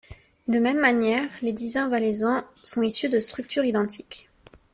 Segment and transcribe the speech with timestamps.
[0.47, 4.27] De même manière, les dizains valaisans sont issus de structures identiques.